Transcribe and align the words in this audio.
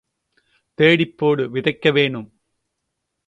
தேடிப்போடு 0.77 1.43
விதைக்க 1.53 1.93
வேணும். 1.93 2.27